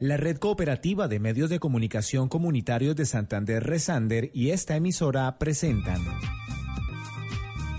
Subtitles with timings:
[0.00, 6.02] La Red Cooperativa de Medios de Comunicación Comunitarios de Santander Resander y esta emisora presentan.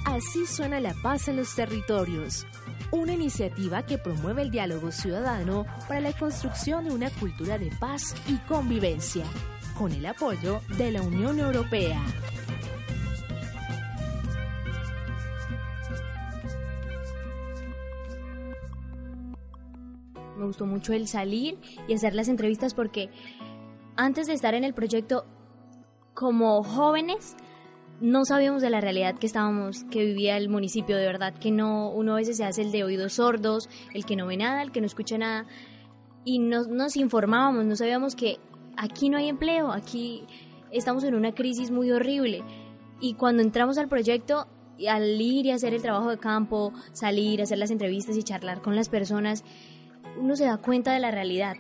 [0.06, 2.46] Así suena la paz en los territorios.
[2.92, 8.14] Una iniciativa que promueve el diálogo ciudadano para la construcción de una cultura de paz
[8.28, 9.26] y convivencia,
[9.76, 12.06] con el apoyo de la Unión Europea.
[20.42, 23.12] Me gustó mucho el salir y hacer las entrevistas porque
[23.96, 25.24] antes de estar en el proyecto,
[26.16, 27.36] como jóvenes,
[28.00, 31.92] no sabíamos de la realidad que estábamos, que vivía el municipio, de verdad, que no,
[31.92, 34.72] uno a veces se hace el de oídos sordos, el que no ve nada, el
[34.72, 35.46] que no escucha nada,
[36.26, 38.40] y no, nos informábamos, no sabíamos que
[38.78, 40.24] aquí no hay empleo, aquí
[40.72, 42.44] estamos en una crisis muy horrible.
[43.00, 44.48] Y cuando entramos al proyecto,
[44.90, 48.76] al ir y hacer el trabajo de campo, salir, hacer las entrevistas y charlar con
[48.76, 49.44] las personas,
[50.20, 51.58] uno se da cuenta de la realidad.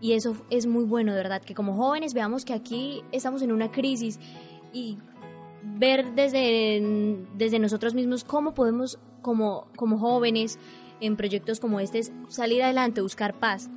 [0.00, 3.52] Y eso es muy bueno, de verdad, que como jóvenes veamos que aquí estamos en
[3.52, 4.18] una crisis
[4.72, 4.98] y
[5.62, 10.58] ver desde, desde nosotros mismos cómo podemos, como, como jóvenes,
[11.00, 13.70] en proyectos como este, salir adelante, buscar paz.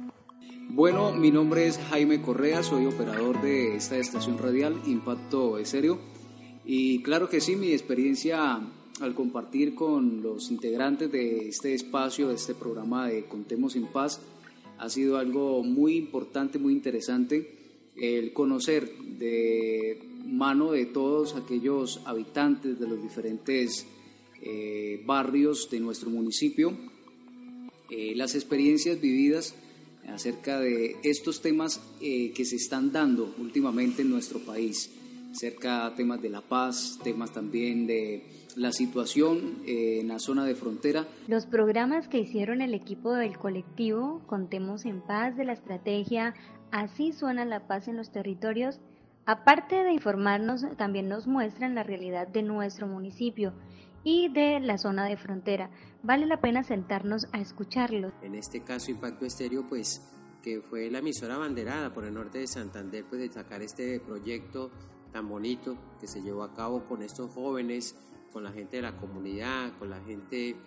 [0.70, 6.00] Bueno, mi nombre es Jaime Correa, soy operador de esta estación radial Impacto Estéreo.
[6.66, 8.62] Y claro que sí, mi experiencia
[9.02, 14.22] al compartir con los integrantes de este espacio, de este programa de Contemos en Paz,
[14.78, 17.56] ha sido algo muy importante, muy interesante,
[17.96, 23.86] el conocer de mano de todos aquellos habitantes de los diferentes
[24.42, 26.78] eh, barrios de nuestro municipio,
[27.90, 29.56] eh, las experiencias vividas
[30.08, 34.92] acerca de estos temas eh, que se están dando últimamente en nuestro país,
[35.36, 38.24] acerca de temas de la paz, temas también de
[38.56, 41.06] la situación eh, en la zona de frontera.
[41.28, 46.34] Los programas que hicieron el equipo del colectivo Contemos en Paz de la estrategia
[46.72, 48.82] Así suena la paz en los territorios,
[49.26, 53.54] aparte de informarnos, también nos muestran la realidad de nuestro municipio
[54.04, 55.70] y de la zona de frontera.
[56.04, 58.12] Vale la pena sentarnos a escucharlos.
[58.22, 60.02] En este caso, Impacto Estéreo, pues
[60.44, 64.70] que fue la emisora abanderada por el norte de Santander, pues de sacar este proyecto
[65.16, 67.96] tan bonito que se llevó a cabo con estos jóvenes
[68.34, 70.58] con la gente de la comunidad, con la gente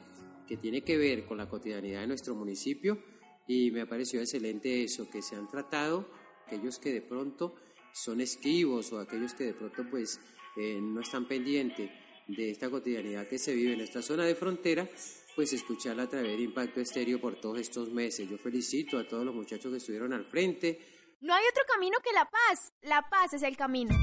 [0.47, 2.98] que tiene que ver con la cotidianidad de nuestro municipio
[3.47, 6.09] y me ha parecido excelente eso, que se han tratado
[6.47, 7.56] aquellos que de pronto
[7.92, 10.19] son esquivos o aquellos que de pronto pues
[10.56, 11.91] eh, no están pendientes
[12.26, 14.88] de esta cotidianidad que se vive en esta zona de frontera,
[15.36, 18.26] pues escucharla a través de Impacto Estéreo por todos estos meses.
[18.30, 20.97] Yo felicito a todos los muchachos que estuvieron al frente.
[21.20, 22.72] No hay otro camino que la paz.
[22.82, 23.94] La paz es el camino.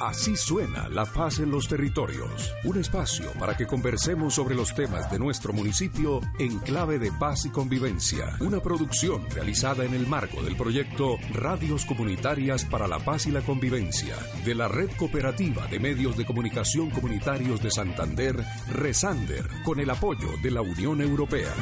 [0.00, 5.10] Así suena La Paz en los Territorios, un espacio para que conversemos sobre los temas
[5.10, 10.40] de nuestro municipio en clave de paz y convivencia, una producción realizada en el marco
[10.42, 15.80] del proyecto Radios Comunitarias para la Paz y la Convivencia de la Red Cooperativa de
[15.80, 18.36] Medios de Comunicación Comunitarios de Santander,
[18.70, 21.52] Resander, con el apoyo de la Unión Europea.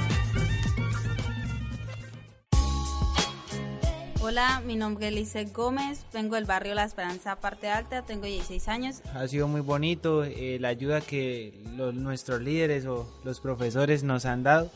[4.29, 8.67] Hola, mi nombre es Lizeth Gómez, vengo del barrio La Esperanza, parte alta, tengo 16
[8.67, 9.01] años.
[9.15, 11.55] Ha sido muy bonito eh, la ayuda que
[11.95, 14.69] nuestros líderes o los profesores nos han dado,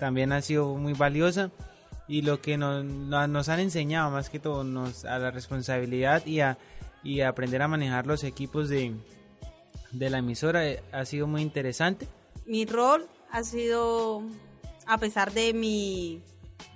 [0.00, 1.52] también ha sido muy valiosa
[2.08, 6.40] y lo que nos, nos han enseñado más que todo nos, a la responsabilidad y
[6.40, 6.58] a,
[7.04, 8.96] y a aprender a manejar los equipos de,
[9.92, 12.08] de la emisora eh, ha sido muy interesante.
[12.46, 14.24] Mi rol ha sido,
[14.88, 16.20] a pesar de mi,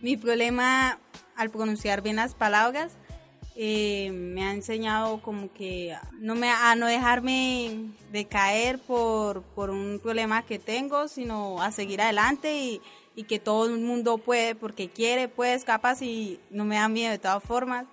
[0.01, 1.01] mi problema
[1.37, 2.93] al pronunciar bien las palabras,
[3.55, 9.69] eh, me ha enseñado como que no me, a no dejarme de caer por, por
[9.69, 12.81] un problema que tengo, sino a seguir adelante y,
[13.15, 17.11] y, que todo el mundo puede, porque quiere, puede, capaz y no me da miedo
[17.11, 17.85] de todas formas.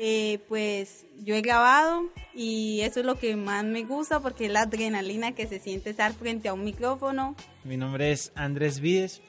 [0.00, 4.52] Eh, pues yo he grabado y eso es lo que más me gusta porque es
[4.52, 7.34] la adrenalina que se siente estar frente a un micrófono.
[7.64, 9.20] Mi nombre es Andrés Vides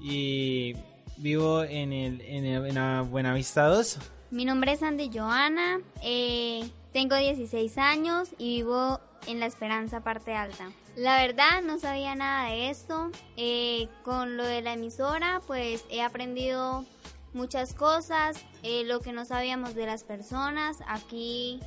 [0.00, 0.74] y
[1.18, 3.98] Vivo en, el, en, la Buenavista 2.
[4.30, 10.34] Mi nombre es Andy Joana, eh, tengo 16 años y vivo en La Esperanza, parte
[10.34, 10.70] alta.
[10.94, 13.10] La verdad no sabía nada de esto.
[13.36, 16.84] Eh, con lo de la emisora, pues he aprendido
[17.32, 20.78] muchas cosas, eh, lo que no sabíamos de las personas.
[20.86, 21.60] Aquí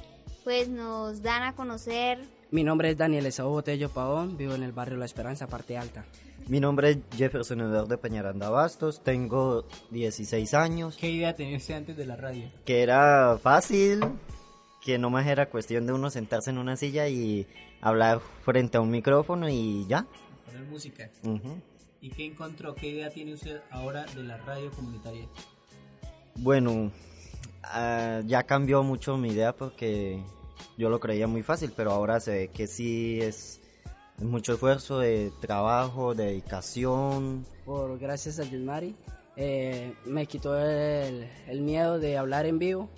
[0.46, 2.20] pues nos dan a conocer.
[2.52, 6.04] Mi nombre es Daniel Esaú Botello Paón, vivo en el barrio La Esperanza, parte alta.
[6.50, 10.98] Mi nombre es Jefferson Eduardo de Peñaranda Bastos, tengo 16 años.
[10.98, 12.50] ¿Qué idea tenía usted antes de la radio?
[12.66, 14.02] Que era fácil,
[14.84, 17.48] que no más era cuestión de uno sentarse en una silla y
[17.80, 20.06] hablar frente a un micrófono y ya.
[20.46, 21.10] Poner música.
[22.02, 22.76] ¿Y qué encontró?
[22.76, 25.26] ¿Qué idea tiene usted ahora de la radio comunitaria?
[26.36, 26.92] Bueno,
[27.64, 30.22] ah, ya cambió mucho mi idea porque
[30.82, 33.62] yo lo creía muy fácil, pero ahora se ve que sí es
[34.18, 37.46] mucho esfuerzo de trabajo, de dedicación.
[37.66, 38.96] Por gracias a Yusmari,
[39.36, 42.90] eh, me quitó el, el, miedo de hablar en vivo,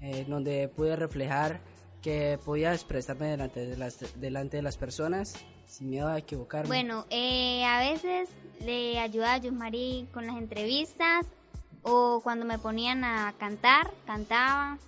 [0.00, 1.60] eh, donde pude reflejar
[2.02, 5.34] que podía expresarme delante de las, delante de las personas
[5.66, 6.66] sin miedo a equivocarme.
[6.66, 8.28] Bueno, eh, a veces
[8.58, 11.26] le ayudaba a Yusmari con las entrevistas
[11.82, 14.78] o cuando me ponían a cantar, cantaba.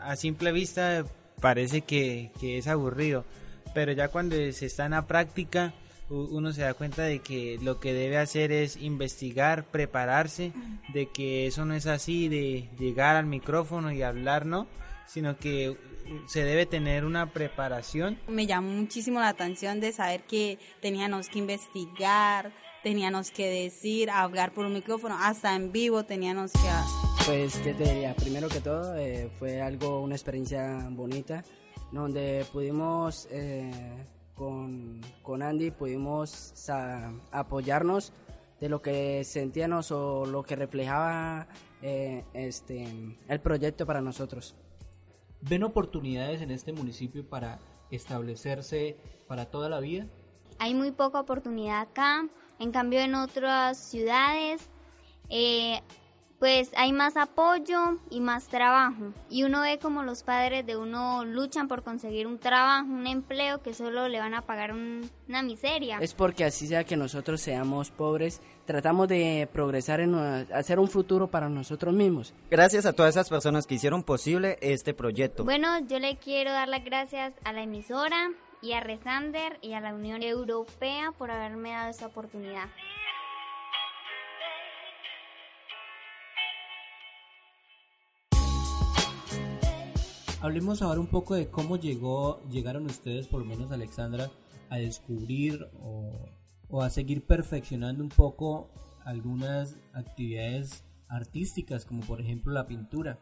[0.00, 1.04] A simple vista
[1.42, 3.26] parece que, es aburrido,
[3.74, 5.74] pero ya cuando se está en la práctica
[6.08, 10.52] uno se da cuenta de que lo que debe hacer es investigar, prepararse,
[10.92, 14.66] de que eso no es así de llegar al micrófono y hablar, ¿no?
[15.06, 15.74] Sino que
[16.26, 18.18] se debe tener una preparación.
[18.28, 22.52] Me llamó muchísimo la atención de saber que teníamos que investigar,
[22.82, 27.01] teníamos que decir, hablar por un micrófono, hasta en vivo teníamos que...
[27.24, 28.14] Pues, ¿qué te diría?
[28.16, 31.44] Primero que todo, eh, fue algo, una experiencia bonita,
[31.92, 33.70] donde pudimos, eh,
[34.34, 36.52] con, con, Andy, pudimos
[37.30, 38.12] apoyarnos
[38.60, 41.46] de lo que sentíamos o lo que reflejaba
[41.80, 44.56] eh, este, el proyecto para nosotros.
[45.42, 47.60] ¿Ven oportunidades en este municipio para
[47.90, 48.96] establecerse
[49.28, 50.06] para toda la vida?
[50.58, 52.28] Hay muy poca oportunidad acá,
[52.58, 54.70] en cambio en otras ciudades
[55.28, 55.80] eh,
[56.42, 59.12] pues hay más apoyo y más trabajo.
[59.30, 63.62] Y uno ve como los padres de uno luchan por conseguir un trabajo, un empleo
[63.62, 65.98] que solo le van a pagar una miseria.
[66.00, 71.30] Es porque así sea que nosotros seamos pobres, tratamos de progresar en hacer un futuro
[71.30, 72.34] para nosotros mismos.
[72.50, 75.44] Gracias a todas esas personas que hicieron posible este proyecto.
[75.44, 79.80] Bueno, yo le quiero dar las gracias a la emisora y a Resander y a
[79.80, 82.68] la Unión Europea por haberme dado esa oportunidad.
[90.42, 94.28] Hablemos ahora un poco de cómo llegó, llegaron ustedes, por lo menos Alexandra,
[94.70, 98.68] a descubrir o, a seguir perfeccionando un poco
[99.04, 103.20] algunas actividades artísticas, como por ejemplo la pintura.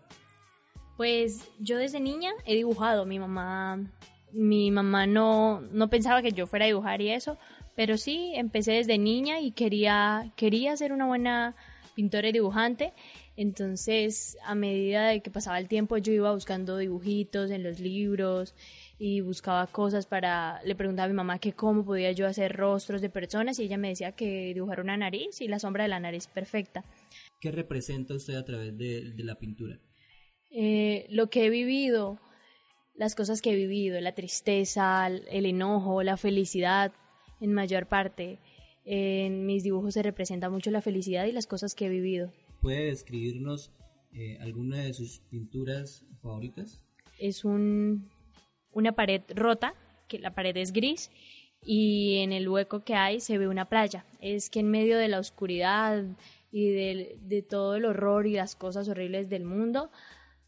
[0.96, 3.05] Pues yo desde niña he dibujado.
[3.05, 3.93] Mi mamá,
[4.32, 7.37] mi mamá no, no pensaba que yo fuera a dibujar y eso,
[7.76, 11.55] pero sí empecé desde niña y quería, quería ser una buena
[11.94, 12.94] pintora y dibujante.
[13.41, 18.55] Entonces, a medida de que pasaba el tiempo, yo iba buscando dibujitos en los libros
[18.99, 23.01] y buscaba cosas para, le preguntaba a mi mamá que cómo podía yo hacer rostros
[23.01, 26.01] de personas y ella me decía que dibujar una nariz y la sombra de la
[26.01, 26.85] nariz perfecta.
[27.41, 29.81] ¿Qué representa usted a través de, la pintura?
[30.51, 32.21] Eh, lo que he vivido,
[32.95, 36.93] las cosas que he vivido, la tristeza, el enojo, la felicidad,
[37.41, 38.39] en mayor parte.
[38.85, 42.35] En mis dibujos se representa mucho la felicidad y las cosas que he vivido.
[42.61, 43.73] ¿Puede describirnos
[44.12, 46.85] eh, alguna de sus pinturas favoritas?
[47.19, 48.11] Es un,
[48.73, 49.75] una pared rota,
[50.09, 51.11] que la pared es gris,
[51.65, 54.05] y en el hueco que hay se ve una playa.
[54.21, 56.05] Es que en medio de la oscuridad
[56.53, 59.91] y de, de todo el horror y las cosas horribles del mundo,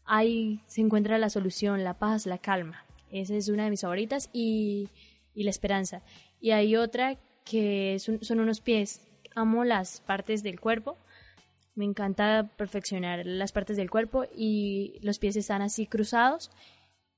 [0.05, 2.85] ahí se encuentra la solución, la paz, la calma.
[3.11, 4.89] Esa es una de mis favoritas y,
[5.33, 6.03] y la esperanza.
[6.39, 9.07] Y hay otra que son, son unos pies.
[9.35, 10.97] Amo las partes del cuerpo
[11.75, 16.51] me encanta perfeccionar las partes del cuerpo y los pies están así cruzados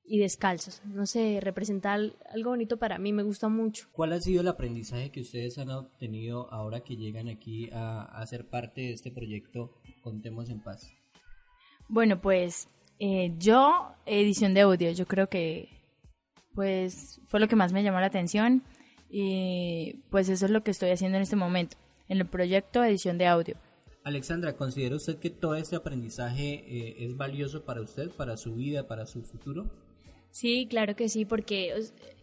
[0.03, 0.81] y descalzos.
[0.85, 3.87] No sé, representa algo bonito para mí, me gusta mucho.
[3.91, 8.25] ¿Cuál ha sido el aprendizaje que ustedes han obtenido ahora que llegan aquí a, a
[8.27, 10.93] ser parte de este proyecto Contemos en Paz?
[11.87, 12.67] Bueno, pues
[12.99, 15.69] eh, yo, edición de audio, yo creo que
[16.53, 18.63] pues fue lo que más me llamó la atención
[19.09, 21.75] y pues eso es lo que estoy haciendo en este momento,
[22.07, 23.57] en el proyecto edición de audio.
[24.05, 28.87] Alexandra, ¿considera usted que todo este aprendizaje eh, es valioso para usted, para su vida,
[28.87, 29.65] para su futuro?
[30.29, 31.73] Sí, claro que sí, porque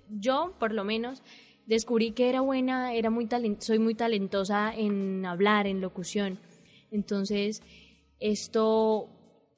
[0.09, 1.25] yo, por lo menos,
[1.67, 6.39] descubrí que era buena, era muy soy muy talentosa en hablar, en locución.
[6.93, 7.65] Entonces,
[8.21, 9.09] esto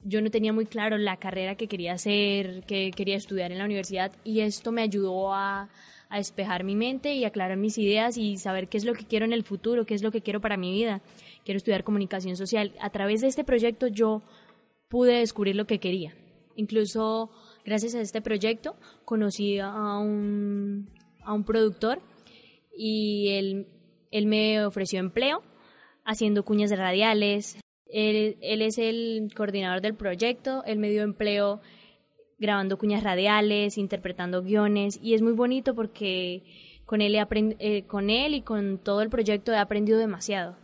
[0.03, 3.65] yo no tenía muy claro la carrera que quería hacer, que quería estudiar en la
[3.65, 5.69] universidad y esto me ayudó a,
[6.09, 9.25] a despejar mi mente y aclarar mis ideas y saber qué es lo que quiero
[9.25, 11.03] en el futuro, qué es lo que quiero para mi vida
[11.45, 12.73] quiero estudiar comunicación social.
[12.81, 14.23] A través de este proyecto yo
[14.89, 16.13] pude descubrir lo que quería.
[16.55, 17.29] Incluso
[17.63, 18.75] gracias a este proyecto
[19.05, 20.89] conocí a un,
[21.23, 22.01] a un productor
[22.75, 23.67] y él,
[24.11, 25.43] él me ofreció empleo
[26.03, 27.57] haciendo cuñas radiales.
[27.87, 31.61] Él, él es el coordinador del proyecto, él me dio empleo
[32.37, 36.43] grabando cuñas radiales, interpretando guiones y es muy bonito porque
[36.85, 37.25] con él, he
[37.59, 40.57] eh, con él y con todo el proyecto he aprendido demasiado.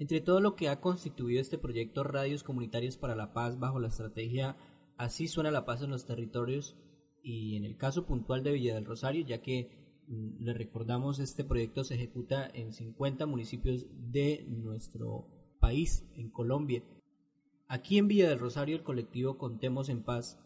[0.00, 3.86] Entre todo lo que ha constituido este proyecto Radios Comunitarias para la Paz bajo la
[3.86, 4.56] estrategia
[5.00, 6.76] Así suena la paz en los territorios
[7.22, 11.42] y en el caso puntual de Villa del Rosario, ya que mm, le recordamos este
[11.42, 15.26] proyecto se ejecuta en 50 municipios de nuestro
[15.58, 16.84] país, en Colombia.
[17.66, 20.38] Aquí en Villa del Rosario el colectivo Contemos en Paz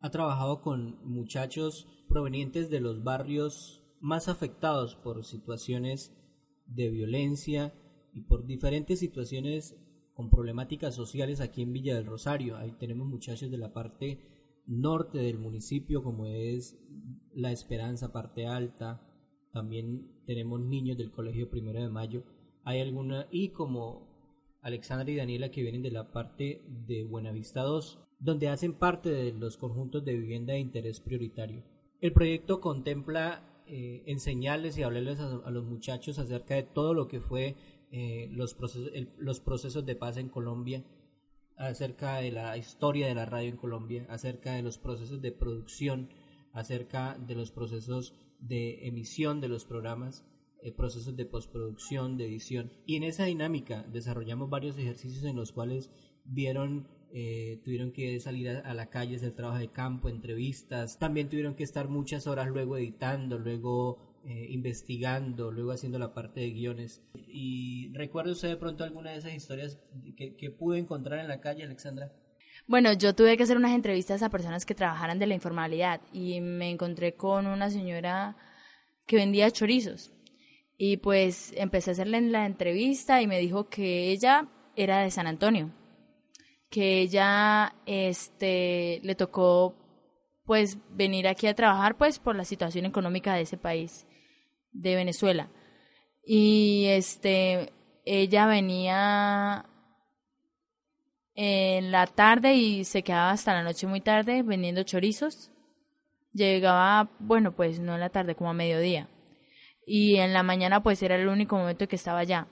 [0.00, 6.16] ha trabajado con muchachos provenientes de los barrios más afectados por situaciones
[6.64, 7.74] de violencia
[8.12, 9.76] y por diferentes situaciones
[10.14, 12.56] con problemáticas sociales aquí en Villa del Rosario.
[12.56, 14.18] Ahí tenemos muchachos de la parte
[14.66, 16.78] norte del municipio, como es
[17.34, 19.00] La Esperanza, parte alta.
[19.52, 22.22] También tenemos niños del Colegio Primero de Mayo.
[22.64, 24.08] Hay alguna, y como
[24.60, 29.32] Alexandra y Daniela, que vienen de la parte de Buenavista 2, donde hacen parte de
[29.32, 31.64] los conjuntos de vivienda de interés prioritario.
[32.00, 37.20] El proyecto contempla eh, enseñarles y hablarles a los muchachos acerca de todo lo que
[37.20, 37.56] fue
[37.90, 40.84] eh, los, procesos, los procesos de paz en Colombia,
[41.56, 46.08] acerca de la historia de la radio en Colombia, acerca de los procesos de producción,
[46.52, 50.24] acerca de los procesos de emisión de los programas,
[50.62, 52.72] eh, procesos de postproducción, de edición.
[52.86, 55.90] Y en esa dinámica desarrollamos varios ejercicios en los cuales
[56.24, 61.28] vieron eh, tuvieron que salir a, a, la calle, hacer trabajo de campo, entrevistas, también
[61.28, 66.50] tuvieron que estar muchas horas luego editando, luego eh, investigando, luego haciendo la parte de
[66.50, 67.02] guiones.
[67.14, 69.78] ¿Y recuerda usted de pronto alguna de esas historias
[70.16, 72.12] que, que pude encontrar en la calle, Alexandra?
[72.66, 76.40] Bueno, yo tuve que hacer unas entrevistas a personas que trabajaran de la informalidad y
[76.40, 78.36] me encontré con una señora
[79.06, 80.12] que vendía chorizos.
[80.76, 85.26] Y pues empecé a hacerle la entrevista y me dijo que ella era de San
[85.26, 85.70] Antonio,
[86.70, 89.74] que ella este le tocó
[90.44, 94.06] pues venir aquí a trabajar pues por la situación económica de ese país
[94.72, 95.50] de Venezuela.
[96.24, 97.72] Y este,
[98.04, 99.66] ella venía
[101.34, 105.50] en la tarde y se quedaba hasta la noche muy tarde vendiendo chorizos.
[106.32, 109.08] Llegaba, bueno, pues no en la tarde, como a mediodía.
[109.86, 112.46] Y en la mañana pues era el único momento que estaba allá.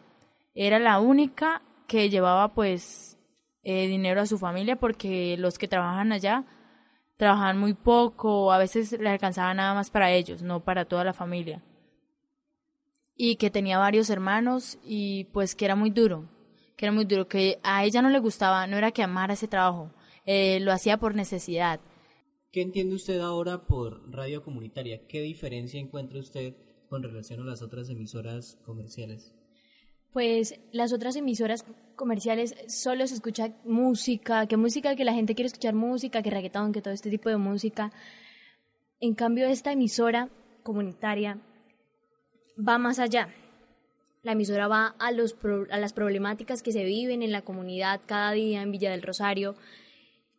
[0.55, 3.17] Era la única que llevaba pues
[3.63, 6.45] eh, dinero a su familia porque los que trabajan allá
[7.17, 11.13] trabajaban muy poco, a veces le alcanzaba nada más para ellos, no para toda la
[11.13, 11.63] familia
[13.21, 16.31] y que tenía varios hermanos y pues que era muy duro,
[16.77, 19.49] que era muy duro, que a ella no le gustaba, no era que amara ese
[19.49, 19.91] trabajo,
[20.25, 21.81] eh, lo hacía por necesidad.
[22.53, 25.07] ¿Qué entiende usted ahora por radio comunitaria?
[25.09, 26.55] ¿Qué diferencia encuentra usted
[26.89, 29.35] con relación a las otras emisoras comerciales?
[30.13, 35.49] Pues las otras emisoras comerciales solo se escucha música, que música que la gente quiere
[35.49, 37.93] escuchar música, que reggaetón, que todo este tipo de música.
[39.01, 40.31] En cambio esta emisora
[40.63, 41.39] comunitaria
[42.59, 43.29] va más allá.
[44.23, 45.37] La emisora va a, los
[45.71, 49.55] a las problemáticas que se viven en la comunidad cada día en Villa del Rosario.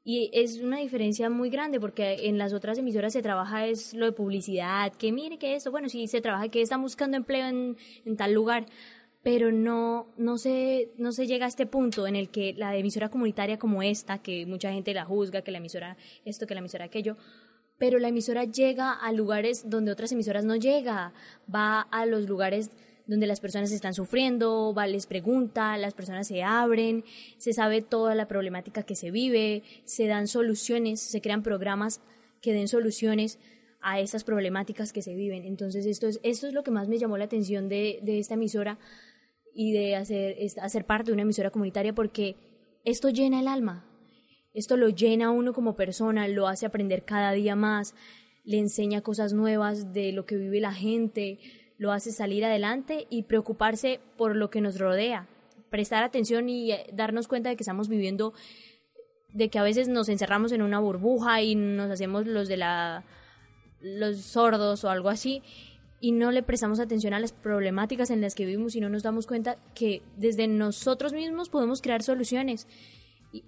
[0.03, 4.05] Y es una diferencia muy grande porque en las otras emisoras se trabaja es lo
[4.05, 7.77] de publicidad, que mire que esto, bueno, sí se trabaja que están buscando empleo en,
[8.05, 8.65] en tal lugar,
[9.21, 13.09] pero no, no, se, no se llega a este punto en el que la emisora
[13.09, 16.85] comunitaria como esta, que mucha gente la juzga, que la emisora esto, que la emisora
[16.85, 17.17] aquello,
[17.79, 21.13] pero la emisora llega a lugares donde otras emisoras no llega,
[21.53, 22.69] va a los lugares
[23.07, 27.03] donde las personas están sufriendo, va, les pregunta, las personas se abren,
[27.37, 32.01] se sabe toda la problemática que se vive, se dan soluciones, se crean programas
[32.39, 33.39] que den soluciones
[33.81, 35.43] a esas problemáticas que se viven.
[35.45, 38.35] Entonces esto es, esto es lo que más me llamó la atención de, de esta
[38.35, 38.77] emisora
[39.55, 42.35] y de hacer, hacer parte de una emisora comunitaria porque
[42.85, 43.88] esto llena el alma,
[44.53, 47.95] esto lo llena a uno como persona, lo hace aprender cada día más,
[48.43, 51.39] le enseña cosas nuevas de lo que vive la gente,
[51.77, 55.27] lo hace salir adelante y preocuparse por lo que nos rodea,
[55.69, 58.33] prestar atención y eh, darnos cuenta de que estamos viviendo,
[59.33, 63.05] de que a veces nos encerramos en una burbuja y nos hacemos los de la
[63.81, 65.41] los sordos o algo así
[66.01, 69.03] y no le prestamos atención a las problemáticas en las que vivimos y no nos
[69.03, 72.67] damos cuenta que desde nosotros mismos podemos crear soluciones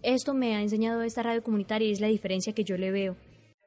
[0.04, 3.16] esto me ha enseñado esta radio comunitaria y es la diferencia que yo le veo.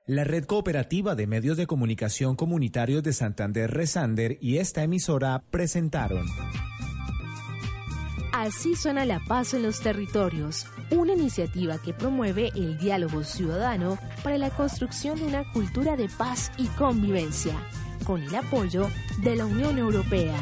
[0.07, 6.27] La Red Cooperativa de Medios de Comunicación Comunitarios de Santander Resander y esta emisora presentaron.
[8.35, 14.37] Así suena la paz en los territorios, una iniciativa que promueve el diálogo ciudadano para
[14.37, 17.55] la construcción de una cultura de paz y convivencia,
[18.05, 18.89] con el apoyo
[19.23, 20.35] de la Unión Europea.